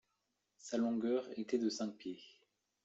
Sa 0.57 0.77
longueur 0.79 1.27
était 1.37 1.59
de 1.59 1.69
cinq 1.69 1.91
pieds. 1.93 2.23